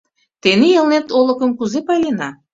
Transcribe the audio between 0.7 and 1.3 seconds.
Элнет